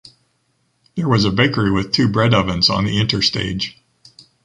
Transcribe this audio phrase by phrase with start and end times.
[0.95, 3.75] There was a bakery with two bread ovens on the interstage.